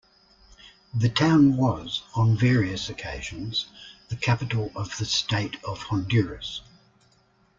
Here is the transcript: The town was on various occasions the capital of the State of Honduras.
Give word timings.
The 0.95 1.09
town 1.09 1.57
was 1.57 2.01
on 2.15 2.35
various 2.35 2.89
occasions 2.89 3.67
the 4.09 4.15
capital 4.15 4.71
of 4.75 4.97
the 4.97 5.05
State 5.05 5.57
of 5.63 5.77
Honduras. 5.83 6.61